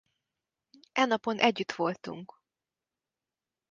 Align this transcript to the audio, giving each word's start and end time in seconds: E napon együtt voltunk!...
E 0.93 1.03
napon 1.05 1.39
együtt 1.39 1.71
voltunk!... 1.71 2.41